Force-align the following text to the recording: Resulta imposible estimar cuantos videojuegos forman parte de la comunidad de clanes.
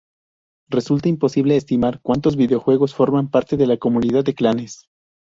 Resulta 0.71 1.09
imposible 1.09 1.55
estimar 1.57 2.01
cuantos 2.01 2.35
videojuegos 2.35 2.95
forman 2.95 3.29
parte 3.29 3.55
de 3.55 3.67
la 3.67 3.77
comunidad 3.77 4.23
de 4.23 4.33
clanes. 4.33 4.87